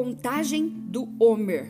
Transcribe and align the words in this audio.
Contagem 0.00 0.68
do 0.68 1.08
Homer. 1.18 1.66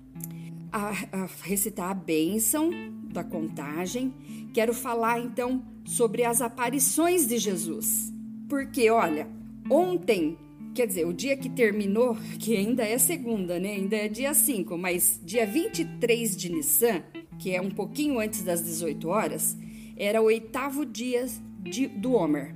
a, 0.71 0.89
a 1.11 1.29
recitar 1.41 1.91
a 1.91 1.93
bênção 1.93 2.69
da 3.11 3.23
contagem, 3.23 4.13
quero 4.53 4.73
falar 4.73 5.19
então 5.19 5.65
sobre 5.85 6.23
as 6.23 6.41
aparições 6.41 7.27
de 7.27 7.37
Jesus. 7.37 8.13
Porque, 8.47 8.89
olha, 8.89 9.27
ontem, 9.69 10.37
quer 10.73 10.87
dizer, 10.87 11.05
o 11.05 11.13
dia 11.13 11.35
que 11.35 11.49
terminou, 11.49 12.15
que 12.39 12.55
ainda 12.55 12.83
é 12.85 12.97
segunda, 12.97 13.59
né? 13.59 13.73
Ainda 13.73 13.97
é 13.97 14.07
dia 14.07 14.33
5, 14.33 14.77
mas 14.77 15.19
dia 15.23 15.45
23 15.45 16.37
de 16.37 16.49
Nissan, 16.51 17.03
que 17.37 17.53
é 17.53 17.61
um 17.61 17.69
pouquinho 17.69 18.19
antes 18.19 18.43
das 18.43 18.63
18 18.63 19.09
horas, 19.09 19.57
era 19.97 20.21
o 20.21 20.25
oitavo 20.25 20.85
dia 20.85 21.25
de, 21.59 21.87
do 21.87 22.13
Homer. 22.13 22.55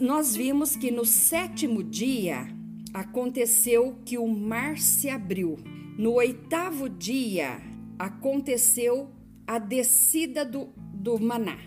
Nós 0.00 0.34
vimos 0.34 0.74
que 0.74 0.90
no 0.90 1.04
sétimo 1.04 1.82
dia 1.82 2.55
aconteceu 2.96 3.98
que 4.06 4.16
o 4.16 4.26
mar 4.26 4.78
se 4.78 5.10
abriu. 5.10 5.58
No 5.98 6.14
oitavo 6.14 6.88
dia 6.88 7.60
aconteceu 7.98 9.10
a 9.46 9.58
descida 9.58 10.46
do, 10.46 10.70
do 10.94 11.18
maná. 11.18 11.58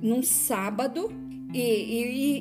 num 0.00 0.22
sábado 0.22 1.10
e, 1.52 1.60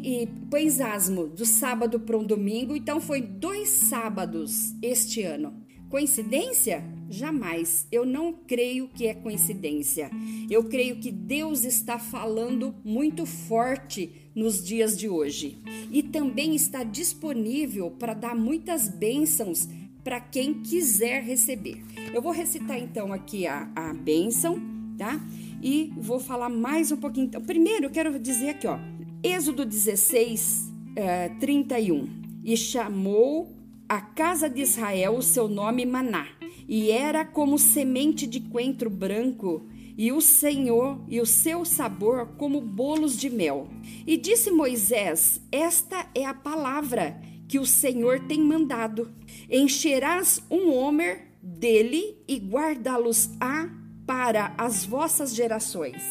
e, 0.04 0.24
e 0.24 0.84
asmo 0.84 1.28
do 1.28 1.46
sábado 1.46 2.00
para 2.00 2.18
um 2.18 2.24
domingo, 2.24 2.76
então 2.76 3.02
foi 3.02 3.22
dois 3.22 3.70
sábados 3.70 4.76
este 4.84 5.24
ano. 5.24 5.54
Coincidência? 5.90 6.84
Jamais. 7.16 7.88
Eu 7.90 8.06
não 8.06 8.34
creio 8.34 8.90
que 8.90 9.08
é 9.08 9.14
coincidência. 9.14 10.12
Eu 10.50 10.66
creio 10.66 10.98
que 10.98 11.12
Deus 11.12 11.64
está 11.64 11.98
falando 11.98 12.76
muito 12.84 13.26
forte 13.26 14.12
nos 14.36 14.62
dias 14.62 14.98
de 14.98 15.08
hoje 15.08 15.58
e 15.90 16.04
também 16.04 16.54
está 16.56 16.84
disponível 16.84 17.90
para 17.90 18.14
dar 18.14 18.36
muitas 18.36 18.90
bênçãos 18.90 19.66
para 20.04 20.20
quem 20.20 20.56
quiser 20.56 21.24
receber. 21.24 21.82
Eu 22.14 22.22
vou 22.22 22.34
recitar 22.34 22.78
então 22.78 23.14
aqui 23.14 23.48
a, 23.48 23.72
a 23.74 23.94
bênção, 23.94 24.62
tá? 24.98 25.18
E 25.64 25.94
vou 25.96 26.20
falar 26.20 26.50
mais 26.50 26.92
um 26.92 26.98
pouquinho. 26.98 27.28
Então, 27.28 27.42
primeiro, 27.42 27.86
eu 27.86 27.90
quero 27.90 28.20
dizer 28.20 28.50
aqui, 28.50 28.68
ó, 28.68 28.78
Êxodo 29.24 29.66
16, 29.66 30.70
é, 30.98 31.30
31. 31.40 32.10
E 32.44 32.58
chamou 32.58 33.56
a 33.88 34.02
casa 34.02 34.50
de 34.50 34.62
Israel 34.62 35.16
o 35.16 35.22
seu 35.22 35.48
nome 35.48 35.86
Maná 35.86 36.28
e 36.68 36.92
era 36.92 37.24
como 37.24 37.58
semente 37.58 38.26
de 38.26 38.40
coentro 38.40 38.90
branco, 38.90 39.66
e 39.98 40.12
o 40.12 40.20
Senhor 40.20 41.02
e 41.08 41.22
o 41.22 41.26
seu 41.26 41.64
sabor 41.64 42.36
como 42.38 42.60
bolos 42.60 43.18
de 43.18 43.30
mel. 43.30 43.70
E 44.06 44.18
disse 44.18 44.52
Moisés: 44.52 45.42
Esta 45.52 46.10
é 46.14 46.26
a 46.26 46.34
palavra 46.34 47.22
que 47.48 47.60
o 47.60 47.66
Senhor 47.66 48.20
tem 48.22 48.42
mandado. 48.42 49.14
Encherás 49.50 50.42
um 50.50 50.74
homer 50.74 51.32
dele 51.42 52.18
e 52.28 52.38
guardá-los-á 52.38 53.70
para 54.06 54.54
as 54.58 54.86
vossas 54.86 55.34
gerações, 55.34 56.04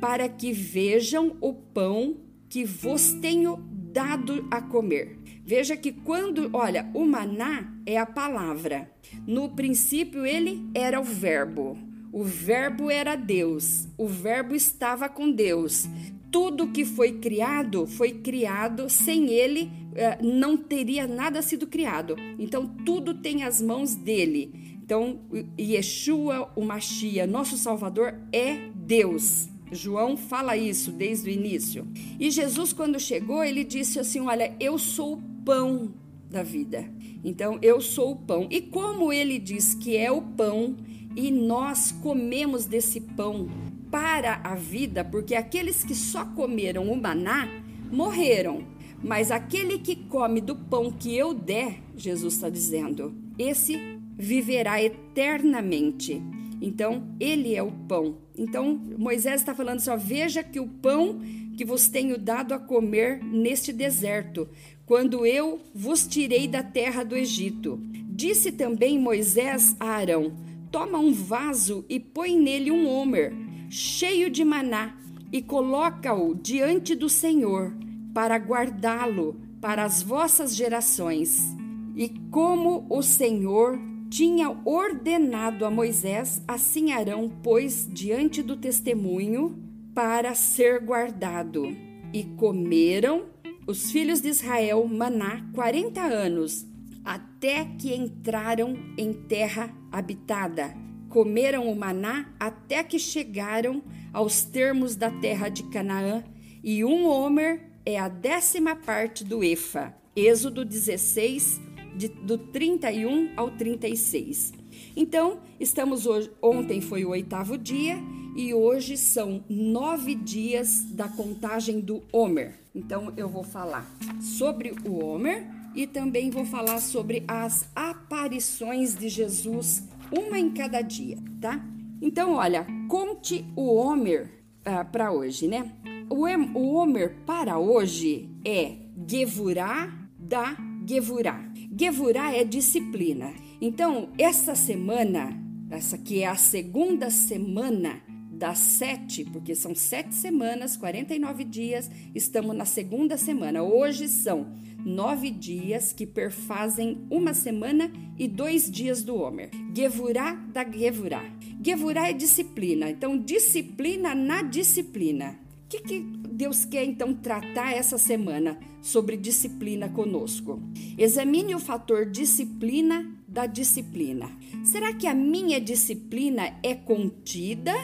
para 0.00 0.28
que 0.28 0.52
vejam 0.52 1.36
o 1.40 1.52
pão 1.54 2.16
que 2.48 2.64
vos 2.64 3.12
tenho 3.12 3.56
dado 3.70 4.46
a 4.50 4.60
comer. 4.60 5.19
Veja 5.50 5.76
que 5.76 5.90
quando, 5.90 6.48
olha, 6.52 6.88
o 6.94 7.04
maná 7.04 7.74
é 7.84 7.98
a 7.98 8.06
palavra. 8.06 8.88
No 9.26 9.48
princípio 9.48 10.24
ele 10.24 10.64
era 10.72 11.00
o 11.00 11.02
verbo. 11.02 11.76
O 12.12 12.22
verbo 12.22 12.88
era 12.88 13.16
Deus. 13.16 13.88
O 13.98 14.06
verbo 14.06 14.54
estava 14.54 15.08
com 15.08 15.32
Deus. 15.32 15.88
Tudo 16.30 16.68
que 16.68 16.84
foi 16.84 17.18
criado 17.18 17.84
foi 17.84 18.12
criado 18.12 18.88
sem 18.88 19.30
ele 19.30 19.68
eh, 19.96 20.18
não 20.22 20.56
teria 20.56 21.08
nada 21.08 21.42
sido 21.42 21.66
criado. 21.66 22.14
Então 22.38 22.68
tudo 22.86 23.14
tem 23.14 23.42
as 23.42 23.60
mãos 23.60 23.96
dele. 23.96 24.52
Então, 24.84 25.18
Yeshua, 25.58 26.52
o 26.54 26.64
Machia, 26.64 27.26
nosso 27.26 27.58
Salvador, 27.58 28.14
é 28.32 28.68
Deus. 28.72 29.48
João 29.72 30.16
fala 30.16 30.56
isso 30.56 30.90
desde 30.90 31.28
o 31.28 31.32
início. 31.32 31.86
E 32.18 32.30
Jesus, 32.30 32.72
quando 32.72 32.98
chegou, 32.98 33.42
ele 33.42 33.64
disse 33.64 33.98
assim: 33.98 34.20
Olha, 34.20 34.54
eu 34.58 34.78
sou 34.78 35.14
o 35.14 35.22
pão 35.44 35.92
da 36.30 36.42
vida. 36.42 36.88
Então, 37.24 37.58
eu 37.60 37.80
sou 37.80 38.12
o 38.12 38.16
pão. 38.16 38.46
E 38.50 38.60
como 38.60 39.12
ele 39.12 39.38
diz 39.38 39.74
que 39.74 39.96
é 39.96 40.10
o 40.10 40.22
pão, 40.22 40.76
e 41.16 41.30
nós 41.30 41.92
comemos 41.92 42.66
desse 42.66 43.00
pão 43.00 43.48
para 43.90 44.40
a 44.44 44.54
vida, 44.54 45.04
porque 45.04 45.34
aqueles 45.34 45.82
que 45.82 45.94
só 45.94 46.24
comeram 46.24 46.90
o 46.90 47.00
maná 47.00 47.48
morreram. 47.90 48.64
Mas 49.02 49.30
aquele 49.30 49.78
que 49.78 49.96
come 49.96 50.40
do 50.40 50.54
pão 50.54 50.92
que 50.92 51.16
eu 51.16 51.34
der, 51.34 51.80
Jesus 51.96 52.34
está 52.34 52.48
dizendo, 52.48 53.14
esse 53.38 53.78
viverá 54.16 54.82
eternamente. 54.82 56.22
Então, 56.60 57.14
ele 57.18 57.54
é 57.54 57.62
o 57.62 57.72
pão. 57.72 58.18
Então, 58.36 58.78
Moisés 58.98 59.40
está 59.40 59.54
falando 59.54 59.78
assim: 59.78 59.90
ó, 59.90 59.96
veja 59.96 60.42
que 60.42 60.60
o 60.60 60.68
pão 60.68 61.20
que 61.56 61.64
vos 61.64 61.88
tenho 61.88 62.18
dado 62.18 62.54
a 62.54 62.58
comer 62.58 63.22
neste 63.22 63.72
deserto, 63.72 64.48
quando 64.86 65.24
eu 65.26 65.60
vos 65.74 66.06
tirei 66.06 66.48
da 66.48 66.62
terra 66.62 67.04
do 67.04 67.16
Egito. 67.16 67.80
Disse 68.08 68.52
também 68.52 68.98
Moisés 68.98 69.76
a 69.80 69.86
Arão: 69.86 70.32
Toma 70.70 70.98
um 70.98 71.12
vaso 71.12 71.84
e 71.88 71.98
põe 71.98 72.38
nele 72.38 72.70
um 72.70 72.88
homer, 72.88 73.32
cheio 73.68 74.30
de 74.30 74.44
maná, 74.44 74.96
e 75.32 75.40
coloca-o 75.40 76.34
diante 76.34 76.94
do 76.94 77.08
Senhor, 77.08 77.74
para 78.12 78.36
guardá-lo 78.36 79.40
para 79.60 79.84
as 79.84 80.02
vossas 80.02 80.56
gerações. 80.56 81.54
E 81.94 82.08
como 82.30 82.86
o 82.88 83.02
Senhor 83.02 83.78
tinha 84.10 84.50
ordenado 84.64 85.64
a 85.64 85.70
Moisés, 85.70 86.42
assim 86.46 86.90
Arão 86.90 87.28
pôs 87.28 87.88
diante 87.88 88.42
do 88.42 88.56
testemunho 88.56 89.56
para 89.94 90.34
ser 90.34 90.80
guardado. 90.80 91.76
E 92.12 92.24
comeram 92.24 93.26
os 93.68 93.92
filhos 93.92 94.20
de 94.20 94.28
Israel 94.28 94.84
maná 94.88 95.48
quarenta 95.54 96.00
anos, 96.00 96.66
até 97.04 97.64
que 97.78 97.94
entraram 97.94 98.74
em 98.98 99.12
terra 99.12 99.72
habitada. 99.92 100.74
Comeram 101.08 101.70
o 101.70 101.76
maná 101.76 102.34
até 102.38 102.82
que 102.82 102.98
chegaram 102.98 103.80
aos 104.12 104.42
termos 104.42 104.96
da 104.96 105.10
terra 105.10 105.48
de 105.48 105.62
Canaã, 105.70 106.24
e 106.64 106.84
um 106.84 107.06
homer 107.06 107.70
é 107.86 107.96
a 107.98 108.08
décima 108.08 108.74
parte 108.74 109.24
do 109.24 109.42
efa. 109.44 109.94
Êxodo 110.16 110.64
16, 110.64 111.60
de, 111.96 112.08
do 112.08 112.38
31 112.38 113.30
ao 113.36 113.50
36. 113.50 114.52
Então, 114.96 115.38
estamos 115.58 116.06
hoje. 116.06 116.30
Ontem 116.42 116.80
foi 116.80 117.04
o 117.04 117.10
oitavo 117.10 117.56
dia 117.56 117.96
e 118.36 118.54
hoje 118.54 118.96
são 118.96 119.44
nove 119.48 120.14
dias 120.14 120.84
da 120.92 121.08
contagem 121.08 121.80
do 121.80 122.02
Homer. 122.12 122.58
Então, 122.74 123.12
eu 123.16 123.28
vou 123.28 123.42
falar 123.42 123.86
sobre 124.20 124.74
o 124.84 125.04
Homer 125.04 125.46
e 125.74 125.86
também 125.86 126.30
vou 126.30 126.44
falar 126.44 126.80
sobre 126.80 127.24
as 127.26 127.68
aparições 127.74 128.94
de 128.96 129.08
Jesus, 129.08 129.88
uma 130.16 130.38
em 130.38 130.50
cada 130.50 130.80
dia, 130.82 131.18
tá? 131.40 131.64
Então, 132.00 132.34
olha, 132.34 132.66
conte 132.88 133.44
o 133.54 133.74
Homer 133.74 134.30
ah, 134.64 134.84
para 134.84 135.12
hoje, 135.12 135.46
né? 135.46 135.70
O, 136.08 136.26
o 136.58 136.74
Homer 136.74 137.16
para 137.24 137.58
hoje 137.58 138.28
é 138.44 138.76
Gevurá 139.06 139.92
da 140.18 140.56
Gevurá. 140.90 141.40
Gevurá 141.78 142.34
é 142.34 142.42
disciplina. 142.42 143.32
Então, 143.60 144.08
essa 144.18 144.56
semana, 144.56 145.40
essa 145.70 145.96
que 145.96 146.20
é 146.20 146.26
a 146.26 146.34
segunda 146.34 147.10
semana 147.10 148.02
das 148.32 148.58
sete, 148.58 149.24
porque 149.24 149.54
são 149.54 149.72
sete 149.72 150.12
semanas, 150.16 150.76
49 150.76 151.44
dias, 151.44 151.88
estamos 152.12 152.56
na 152.56 152.64
segunda 152.64 153.16
semana. 153.16 153.62
Hoje 153.62 154.08
são 154.08 154.52
nove 154.84 155.30
dias 155.30 155.92
que 155.92 156.04
perfazem 156.04 157.06
uma 157.08 157.34
semana 157.34 157.92
e 158.18 158.26
dois 158.26 158.68
dias 158.68 159.04
do 159.04 159.14
Homer. 159.14 159.48
Gevurá 159.72 160.34
da 160.52 160.68
Gevurá. 160.68 161.22
Gevurá 161.64 162.08
é 162.10 162.12
disciplina, 162.12 162.90
então 162.90 163.16
disciplina 163.16 164.12
na 164.12 164.42
disciplina. 164.42 165.38
O 165.66 165.68
que, 165.68 165.82
que 165.82 166.19
Deus 166.40 166.64
quer 166.64 166.86
então 166.86 167.12
tratar 167.12 167.74
essa 167.74 167.98
semana 167.98 168.58
sobre 168.80 169.14
disciplina 169.18 169.90
conosco. 169.90 170.58
Examine 170.96 171.54
o 171.54 171.58
fator 171.58 172.06
disciplina 172.06 173.14
da 173.28 173.44
disciplina. 173.44 174.30
Será 174.64 174.94
que 174.94 175.06
a 175.06 175.12
minha 175.12 175.60
disciplina 175.60 176.58
é 176.62 176.74
contida 176.74 177.74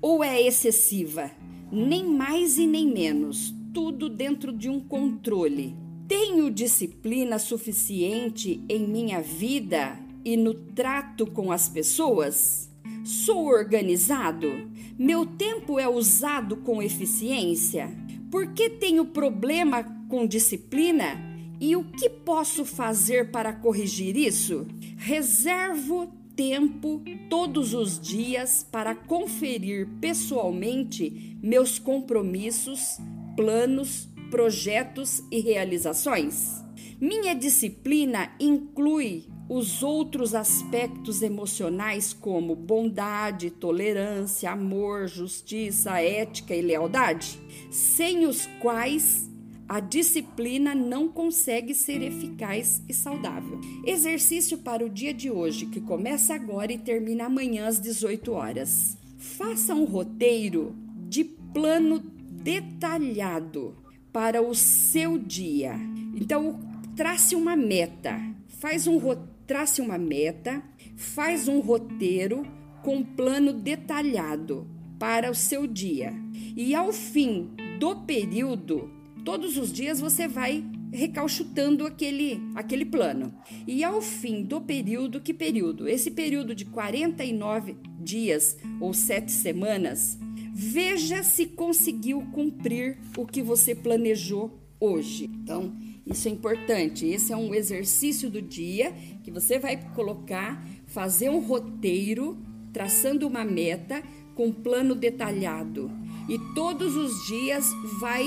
ou 0.00 0.22
é 0.22 0.40
excessiva? 0.40 1.28
Nem 1.72 2.04
mais 2.04 2.56
e 2.56 2.68
nem 2.68 2.86
menos, 2.86 3.52
tudo 3.74 4.08
dentro 4.08 4.52
de 4.52 4.68
um 4.68 4.78
controle. 4.78 5.74
Tenho 6.06 6.52
disciplina 6.52 7.36
suficiente 7.40 8.62
em 8.68 8.86
minha 8.86 9.20
vida 9.20 9.98
e 10.24 10.36
no 10.36 10.54
trato 10.54 11.26
com 11.26 11.50
as 11.50 11.68
pessoas? 11.68 12.72
Sou 13.04 13.46
organizado? 13.46 14.70
Meu 14.98 15.26
tempo 15.26 15.78
é 15.78 15.88
usado 15.88 16.56
com 16.56 16.82
eficiência? 16.82 17.90
Por 18.30 18.52
que 18.54 18.70
tenho 18.70 19.04
problema 19.04 19.84
com 20.08 20.26
disciplina? 20.26 21.34
E 21.60 21.76
o 21.76 21.84
que 21.84 22.08
posso 22.08 22.64
fazer 22.64 23.30
para 23.30 23.52
corrigir 23.52 24.16
isso? 24.16 24.66
Reservo 24.96 26.12
tempo 26.34 27.02
todos 27.30 27.74
os 27.74 28.00
dias 28.00 28.66
para 28.70 28.94
conferir 28.94 29.88
pessoalmente 30.00 31.38
meus 31.42 31.78
compromissos, 31.78 32.98
planos, 33.36 34.08
projetos 34.30 35.22
e 35.30 35.40
realizações. 35.40 36.64
Minha 37.00 37.34
disciplina 37.34 38.34
inclui 38.40 39.26
os 39.48 39.82
outros 39.82 40.34
aspectos 40.34 41.22
emocionais, 41.22 42.12
como 42.12 42.54
bondade, 42.54 43.50
tolerância, 43.50 44.50
amor, 44.50 45.06
justiça, 45.06 46.00
ética 46.00 46.54
e 46.54 46.62
lealdade, 46.62 47.38
sem 47.70 48.26
os 48.26 48.46
quais 48.60 49.30
a 49.68 49.80
disciplina 49.80 50.74
não 50.74 51.08
consegue 51.08 51.74
ser 51.74 52.02
eficaz 52.02 52.82
e 52.88 52.94
saudável. 52.94 53.60
Exercício 53.84 54.58
para 54.58 54.84
o 54.84 54.90
dia 54.90 55.12
de 55.12 55.30
hoje, 55.30 55.66
que 55.66 55.80
começa 55.80 56.34
agora 56.34 56.72
e 56.72 56.78
termina 56.78 57.26
amanhã 57.26 57.66
às 57.66 57.80
18 57.80 58.32
horas. 58.32 58.96
Faça 59.16 59.74
um 59.74 59.84
roteiro 59.84 60.74
de 61.08 61.24
plano 61.24 61.98
detalhado 61.98 63.76
para 64.12 64.42
o 64.42 64.54
seu 64.54 65.18
dia. 65.18 65.74
Então, 66.14 66.60
trace 66.94 67.34
uma 67.34 67.56
meta. 67.56 68.20
Faz 68.46 68.86
um 68.86 68.98
roteiro 68.98 69.33
trace 69.46 69.80
uma 69.80 69.98
meta, 69.98 70.62
faz 70.96 71.48
um 71.48 71.60
roteiro 71.60 72.46
com 72.82 73.02
plano 73.02 73.52
detalhado 73.52 74.68
para 74.98 75.30
o 75.30 75.34
seu 75.34 75.66
dia. 75.66 76.12
E 76.56 76.74
ao 76.74 76.92
fim 76.92 77.50
do 77.78 77.96
período, 78.02 78.90
todos 79.24 79.56
os 79.56 79.72
dias 79.72 80.00
você 80.00 80.28
vai 80.28 80.64
recalchutando 80.92 81.84
aquele, 81.86 82.40
aquele 82.54 82.84
plano. 82.84 83.34
E 83.66 83.82
ao 83.82 84.00
fim 84.00 84.44
do 84.44 84.60
período, 84.60 85.20
que 85.20 85.34
período? 85.34 85.88
Esse 85.88 86.10
período 86.10 86.54
de 86.54 86.64
49 86.64 87.76
dias 87.98 88.56
ou 88.80 88.94
7 88.94 89.32
semanas, 89.32 90.18
veja 90.52 91.22
se 91.24 91.46
conseguiu 91.46 92.22
cumprir 92.32 92.98
o 93.16 93.26
que 93.26 93.42
você 93.42 93.74
planejou 93.74 94.60
hoje. 94.78 95.24
Então, 95.24 95.74
isso 96.06 96.28
é 96.28 96.30
importante. 96.30 97.06
Esse 97.06 97.32
é 97.32 97.36
um 97.36 97.54
exercício 97.54 98.28
do 98.28 98.42
dia 98.42 98.92
que 99.22 99.30
você 99.30 99.58
vai 99.58 99.76
colocar, 99.94 100.62
fazer 100.86 101.30
um 101.30 101.40
roteiro, 101.40 102.36
traçando 102.72 103.26
uma 103.26 103.44
meta 103.44 104.02
com 104.34 104.52
plano 104.52 104.94
detalhado. 104.94 105.90
E 106.28 106.38
todos 106.54 106.96
os 106.96 107.26
dias 107.26 107.66
vai 108.00 108.24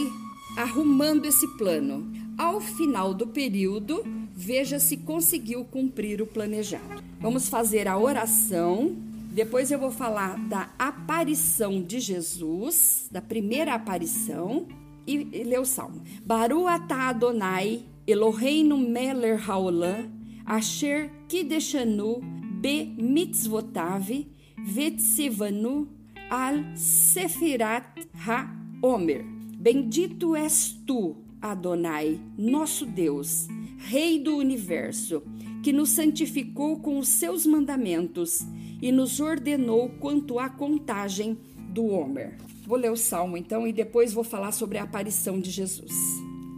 arrumando 0.57 1.25
esse 1.25 1.47
plano. 1.57 2.11
Ao 2.37 2.59
final 2.59 3.13
do 3.13 3.27
período, 3.27 4.03
veja 4.33 4.79
se 4.79 4.97
conseguiu 4.97 5.65
cumprir 5.65 6.21
o 6.21 6.27
planejado. 6.27 7.03
Vamos 7.19 7.49
fazer 7.49 7.87
a 7.87 7.97
oração 7.97 8.95
Depois 9.37 9.69
eu 9.69 9.77
vou 9.77 9.91
falar 9.91 10.35
da 10.47 10.71
aparição 10.79 11.83
de 11.83 11.99
Jesus, 11.99 13.07
da 13.11 13.21
primeira 13.21 13.75
aparição, 13.75 14.65
e, 15.07 15.27
e 15.31 15.43
ler 15.43 15.59
o 15.59 15.65
salmo. 15.65 16.01
Baru 16.25 16.67
atah 16.67 17.09
Adonai, 17.09 17.83
Eloheinu 18.05 18.77
meler 18.77 19.37
haolam, 19.37 20.11
asher 20.45 21.09
kideshanu 21.27 22.21
be 22.61 22.93
mitzvotav, 22.97 24.25
vetsivanu 24.57 25.87
al 26.29 26.75
sefirat 26.75 28.05
ha-omer. 28.25 29.23
Bendito 29.59 30.35
és 30.35 30.77
tu, 30.85 31.15
Adonai, 31.41 32.19
nosso 32.37 32.85
Deus, 32.85 33.47
Rei 33.79 34.19
do 34.19 34.35
universo, 34.35 35.21
que 35.63 35.71
nos 35.71 35.89
santificou 35.89 36.79
com 36.79 36.97
os 36.97 37.07
seus 37.07 37.45
mandamentos 37.45 38.41
e 38.81 38.91
nos 38.91 39.19
ordenou 39.19 39.89
quanto 39.99 40.39
à 40.39 40.49
contagem 40.49 41.37
do 41.69 41.85
Homer. 41.85 42.37
Vou 42.67 42.77
ler 42.77 42.91
o 42.91 42.97
salmo 42.97 43.37
então 43.37 43.65
e 43.65 43.71
depois 43.71 44.11
vou 44.11 44.25
falar 44.25 44.51
sobre 44.51 44.77
a 44.77 44.83
aparição 44.83 45.39
de 45.39 45.49
Jesus. 45.49 45.93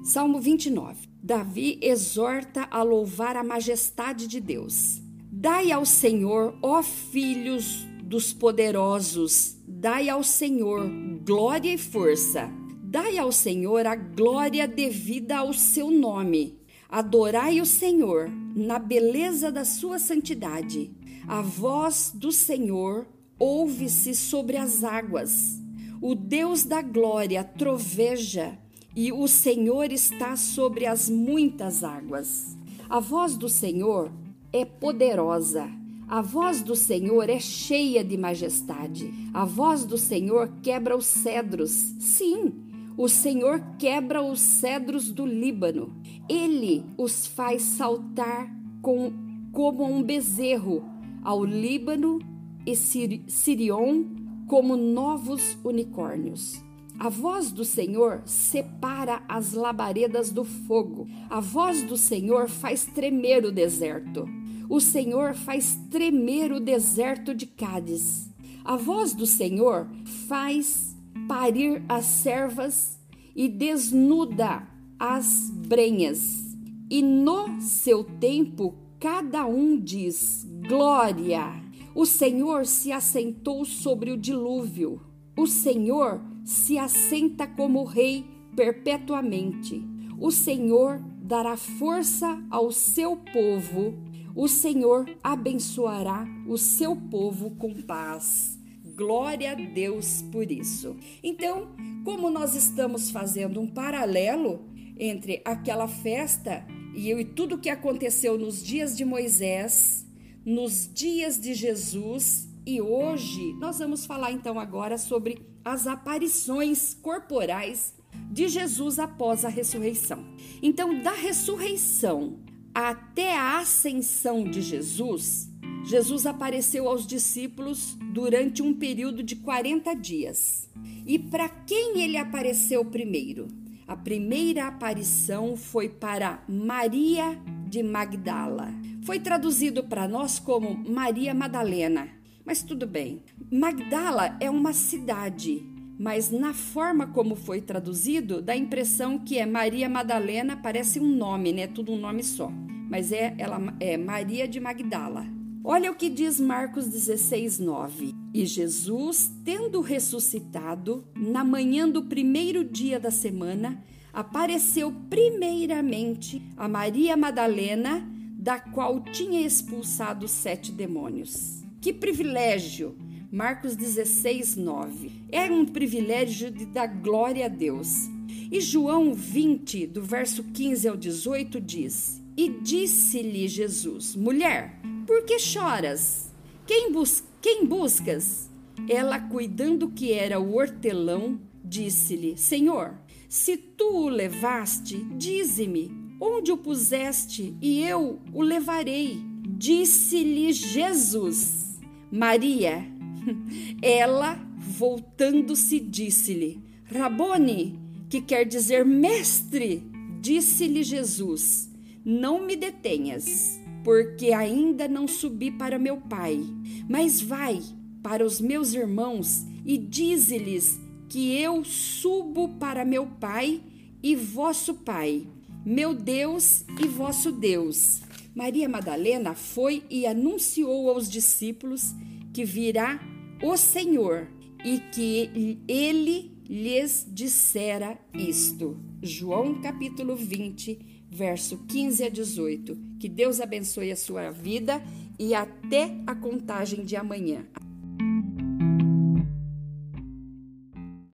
Salmo 0.04 0.42
29. 0.42 1.08
Davi 1.22 1.78
exorta 1.84 2.68
a 2.72 2.82
louvar 2.82 3.38
a 3.38 3.44
majestade 3.44 4.26
de 4.26 4.42
Deus. 4.42 5.00
Dai 5.32 5.72
ao 5.72 5.86
Senhor, 5.86 6.58
ó 6.64 6.82
filhos 6.82 7.86
dos 8.02 8.34
poderosos, 8.34 9.56
dai 9.68 10.10
ao 10.10 10.24
Senhor 10.24 10.90
glória 11.24 11.72
e 11.72 11.78
força. 11.78 12.50
Dai 12.84 13.20
ao 13.20 13.32
Senhor 13.32 13.86
a 13.86 13.96
glória 13.96 14.68
devida 14.68 15.38
ao 15.38 15.54
seu 15.54 15.92
nome. 15.92 16.58
Adorai 16.90 17.62
o 17.62 17.68
Senhor 17.68 18.32
na 18.56 18.80
beleza 18.80 19.52
da 19.52 19.64
sua 19.64 20.00
santidade. 20.00 20.90
A 21.28 21.44
voz 21.44 22.12
do 22.16 22.32
Senhor 22.32 23.06
ouve-se 23.38 24.16
sobre 24.16 24.58
as 24.58 24.84
águas. 24.84 25.69
O 26.02 26.16
Deus 26.16 26.64
da 26.64 26.82
glória 26.82 27.44
troveja 27.44 28.58
e 28.96 29.12
o 29.12 29.28
Senhor 29.28 29.92
está 29.92 30.38
sobre 30.38 30.86
as 30.86 31.10
muitas 31.10 31.84
águas. 31.84 32.58
A 32.90 33.02
voz 33.02 33.36
do 33.36 33.50
Senhor 33.50 34.10
é 34.54 34.64
poderosa. 34.64 35.70
A 36.08 36.22
voz 36.22 36.62
do 36.62 36.74
Senhor 36.74 37.30
é 37.30 37.38
cheia 37.38 38.02
de 38.02 38.18
majestade. 38.18 39.14
A 39.34 39.44
voz 39.44 39.84
do 39.84 39.98
Senhor 39.98 40.50
quebra 40.64 40.96
os 40.96 41.06
cedros. 41.06 41.72
Sim, 42.00 42.54
o 42.98 43.10
Senhor 43.10 43.62
quebra 43.78 44.24
os 44.24 44.40
cedros 44.40 45.12
do 45.12 45.26
Líbano. 45.26 45.94
Ele 46.30 46.86
os 46.98 47.28
faz 47.28 47.62
saltar 47.62 48.50
com, 48.82 49.12
como 49.52 49.84
um 49.84 50.02
bezerro 50.02 50.82
ao 51.22 51.44
Líbano 51.44 52.20
e 52.66 52.74
Sirion 52.74 54.19
como 54.50 54.76
novos 54.76 55.58
unicórnios. 55.64 56.60
A 57.00 57.08
voz 57.08 57.52
do 57.52 57.64
Senhor 57.64 58.24
separa 58.26 59.22
as 59.30 59.54
labaredas 59.54 60.32
do 60.32 60.44
fogo. 60.44 61.08
A 61.30 61.40
voz 61.40 61.84
do 61.84 61.96
Senhor 61.96 62.50
faz 62.50 62.84
tremer 62.84 63.46
o 63.46 63.52
deserto. 63.52 64.28
O 64.68 64.82
Senhor 64.82 65.36
faz 65.36 65.80
tremer 65.90 66.52
o 66.52 66.60
deserto 66.60 67.34
de 67.34 67.46
Cádiz. 67.46 68.30
A 68.66 68.76
voz 68.76 69.14
do 69.14 69.26
Senhor 69.26 69.88
faz 70.28 70.96
parir 71.28 71.84
as 71.88 72.06
servas 72.06 73.00
e 73.36 73.48
desnuda 73.48 74.68
as 75.00 75.50
brenhas. 75.52 76.58
E 76.90 77.04
no 77.04 77.62
seu 77.62 78.04
tempo, 78.04 78.74
cada 79.00 79.46
um 79.46 79.80
diz: 79.80 80.46
Glória! 80.68 81.69
O 82.00 82.06
Senhor 82.06 82.66
se 82.66 82.94
assentou 82.94 83.66
sobre 83.66 84.10
o 84.10 84.16
dilúvio. 84.16 85.02
O 85.36 85.46
Senhor 85.46 86.22
se 86.46 86.78
assenta 86.78 87.46
como 87.46 87.84
rei 87.84 88.26
perpetuamente. 88.56 89.84
O 90.18 90.32
Senhor 90.32 91.04
dará 91.22 91.58
força 91.58 92.42
ao 92.50 92.72
seu 92.72 93.18
povo. 93.18 93.96
O 94.34 94.48
Senhor 94.48 95.14
abençoará 95.22 96.26
o 96.48 96.58
seu 96.58 96.96
povo 96.96 97.52
com 97.58 97.74
paz. 97.82 98.58
Glória 98.96 99.52
a 99.52 99.56
Deus 99.56 100.22
por 100.32 100.50
isso. 100.50 100.96
Então, 101.22 101.68
como 102.06 102.30
nós 102.30 102.56
estamos 102.56 103.12
fazendo 103.12 103.60
um 103.60 103.68
paralelo 103.68 104.62
entre 104.98 105.42
aquela 105.44 105.90
festa 105.90 106.66
e, 106.96 107.12
e 107.12 107.26
tudo 107.26 107.58
que 107.58 107.70
aconteceu 107.70 108.38
nos 108.38 108.64
dias 108.64 108.96
de 108.96 109.04
Moisés, 109.04 110.09
nos 110.46 110.90
dias 110.94 111.40
de 111.40 111.54
Jesus 111.54 112.50
e 112.66 112.82
hoje, 112.82 113.54
nós 113.54 113.80
vamos 113.80 114.06
falar 114.06 114.32
então 114.32 114.60
agora 114.60 114.98
sobre 114.98 115.42
as 115.66 115.88
aparições 115.88 116.94
corporais 116.94 117.96
de 118.32 118.48
Jesus 118.48 119.00
após 119.00 119.44
a 119.44 119.50
ressurreição. 119.50 120.24
Então, 120.62 121.02
da 121.02 121.14
ressurreição 121.14 122.40
até 122.74 123.36
a 123.36 123.60
ascensão 123.60 124.44
de 124.44 124.62
Jesus, 124.62 125.50
Jesus 125.84 126.26
apareceu 126.26 126.88
aos 126.88 127.08
discípulos 127.08 127.98
durante 128.14 128.62
um 128.62 128.74
período 128.74 129.24
de 129.24 129.36
40 129.38 129.94
dias. 129.96 130.70
E 131.06 131.18
para 131.18 131.50
quem 131.50 132.02
ele 132.02 132.18
apareceu 132.18 132.86
primeiro? 132.86 133.48
A 133.88 133.98
primeira 133.98 134.68
aparição 134.68 135.58
foi 135.58 135.90
para 135.90 136.44
Maria 136.48 137.42
de 137.70 137.84
Magdala. 137.84 138.74
Foi 139.04 139.20
traduzido 139.20 139.84
para 139.84 140.08
nós 140.08 140.40
como 140.40 140.76
Maria 140.90 141.34
Madalena. 141.34 142.10
Mas 142.44 142.64
tudo 142.64 142.88
bem. 142.88 143.22
Magdala 143.52 144.36
é 144.40 144.50
uma 144.50 144.74
cidade, 144.74 145.64
mas 146.00 146.32
na 146.32 146.52
forma 146.52 147.06
como 147.08 147.36
foi 147.36 147.62
traduzido, 147.62 148.42
dá 148.42 148.54
a 148.54 148.58
impressão 148.58 149.20
que 149.20 149.38
é 149.38 149.46
Maria 149.46 149.88
Madalena, 149.88 150.58
parece 150.58 151.00
um 151.00 151.08
nome, 151.08 151.54
né? 151.54 151.68
Tudo 151.68 151.92
um 151.92 152.00
nome 152.00 152.24
só. 152.24 152.52
Mas 152.90 153.12
é 153.12 153.36
ela 153.38 153.60
é 153.80 153.98
Maria 153.98 154.48
de 154.48 154.60
Magdala. 154.60 155.28
Olha 155.64 155.92
o 155.92 155.96
que 155.96 156.10
diz 156.10 156.40
Marcos 156.40 156.88
16, 156.88 157.60
9. 157.60 158.16
E 158.34 158.46
Jesus, 158.46 159.32
tendo 159.44 159.82
ressuscitado, 159.82 161.06
na 161.16 161.44
manhã 161.44 161.88
do 161.88 162.06
primeiro 162.06 162.64
dia 162.64 163.00
da 163.00 163.12
semana, 163.12 163.84
apareceu 164.14 164.94
primeiramente 165.10 166.42
a 166.58 166.68
Maria 166.68 167.16
Madalena, 167.16 168.08
da 168.34 168.60
qual 168.60 169.02
tinha 169.02 169.42
expulsado 169.42 170.28
sete 170.28 170.72
demônios. 170.72 171.64
Que 171.82 171.94
privilégio! 171.94 172.96
Marcos 173.32 173.76
16, 173.76 174.56
9. 174.56 175.12
É 175.32 175.44
um 175.52 175.64
privilégio 175.64 176.50
de 176.50 176.66
dar 176.66 176.88
glória 176.88 177.46
a 177.46 177.48
Deus. 177.48 178.10
E 178.52 178.60
João 178.60 179.14
20, 179.14 179.86
do 179.86 180.02
verso 180.02 180.44
15 180.46 180.88
ao 180.88 180.98
18, 180.98 181.62
diz: 181.62 182.20
E 182.36 182.50
disse-lhe 182.50 183.48
Jesus: 183.48 184.16
Mulher, 184.16 184.80
por 185.06 185.24
que 185.26 185.38
choras? 185.38 186.34
Quem, 186.66 186.92
bus 186.92 187.24
quem 187.40 187.68
buscas? 187.68 188.50
Ela, 188.90 189.20
cuidando 189.20 189.90
que 189.92 190.12
era 190.12 190.40
o 190.40 190.56
hortelão, 190.56 191.40
disse-lhe: 191.64 192.36
Senhor, 192.36 192.96
se 193.30 193.56
tu 193.56 194.06
o 194.06 194.10
levaste, 194.10 194.98
dize-me 195.16 195.92
onde 196.20 196.52
o 196.52 196.58
puseste, 196.58 197.56
e 197.62 197.82
eu 197.84 198.20
o 198.34 198.42
levarei. 198.42 199.20
Disse-lhe 199.48 200.52
Jesus: 200.52 201.80
Maria. 202.12 202.84
Ela, 203.84 204.36
voltando-se, 204.58 205.80
disse-lhe: 205.80 206.60
Rabone, 206.86 207.80
que 208.10 208.20
quer 208.20 208.46
dizer 208.46 208.84
mestre. 208.84 209.84
Disse-lhe 210.20 210.82
Jesus: 210.82 211.70
Não 212.04 212.46
me 212.46 212.56
detenhas 212.56 213.60
porque 213.84 214.34
ainda 214.34 214.88
não 214.88 215.08
subi 215.08 215.52
para 215.52 215.78
meu 215.78 215.98
pai. 215.98 216.42
Mas 216.90 217.22
vai 217.22 217.62
para 218.02 218.26
os 218.26 218.42
meus 218.42 218.74
irmãos 218.74 219.46
e 219.64 219.78
dize-lhes 219.78 220.80
que 221.10 221.36
eu 221.36 221.66
subo 221.66 222.48
para 222.60 222.86
meu 222.86 223.08
pai 223.08 223.62
e 224.02 224.16
vosso 224.16 224.76
pai, 224.76 225.28
meu 225.66 225.94
Deus 225.94 226.64
e 226.80 226.88
vosso 226.88 227.32
Deus. 227.32 228.02
Maria 228.36 228.70
Madalena 228.70 229.34
foi 229.34 229.84
e 229.90 230.06
anunciou 230.06 230.90
aos 230.90 231.10
discípulos 231.10 231.96
que 232.32 232.46
virá 232.46 233.00
o 233.42 233.58
Senhor 233.58 234.28
e 234.64 234.80
que 234.92 235.60
ele 235.68 236.32
lhes 236.48 237.08
dissera 237.12 237.98
isto. 238.14 238.80
João 239.02 239.62
capítulo 239.62 240.16
20, 240.16 241.06
verso 241.10 241.58
15 241.68 242.04
a 242.04 242.10
18. 242.10 242.78
Que 243.00 243.10
Deus 243.10 243.42
abençoe 243.42 243.92
a 243.92 243.96
sua 243.96 244.30
vida 244.30 244.82
e 245.18 245.34
até 245.34 245.96
a 246.06 246.14
contagem 246.14 246.86
de 246.86 246.96
amanhã. 246.96 247.46